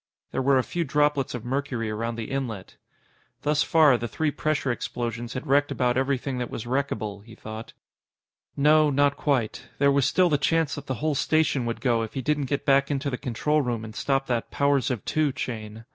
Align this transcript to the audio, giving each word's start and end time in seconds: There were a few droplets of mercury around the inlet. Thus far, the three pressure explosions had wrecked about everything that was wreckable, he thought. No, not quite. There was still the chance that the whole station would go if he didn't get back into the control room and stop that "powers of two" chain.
There 0.31 0.41
were 0.41 0.57
a 0.57 0.63
few 0.63 0.83
droplets 0.83 1.35
of 1.35 1.45
mercury 1.45 1.91
around 1.91 2.15
the 2.15 2.31
inlet. 2.31 2.75
Thus 3.43 3.61
far, 3.61 3.99
the 3.99 4.07
three 4.07 4.31
pressure 4.31 4.71
explosions 4.71 5.33
had 5.33 5.45
wrecked 5.45 5.69
about 5.71 5.95
everything 5.95 6.39
that 6.39 6.49
was 6.49 6.65
wreckable, 6.65 7.23
he 7.23 7.35
thought. 7.35 7.73
No, 8.57 8.89
not 8.89 9.15
quite. 9.15 9.67
There 9.77 9.91
was 9.91 10.07
still 10.07 10.27
the 10.27 10.39
chance 10.39 10.73
that 10.73 10.87
the 10.87 10.95
whole 11.05 11.13
station 11.13 11.67
would 11.67 11.81
go 11.81 12.01
if 12.01 12.15
he 12.15 12.21
didn't 12.23 12.45
get 12.45 12.65
back 12.65 12.89
into 12.89 13.11
the 13.11 13.15
control 13.19 13.61
room 13.61 13.85
and 13.85 13.95
stop 13.95 14.25
that 14.25 14.49
"powers 14.49 14.89
of 14.89 15.05
two" 15.05 15.31
chain. 15.31 15.85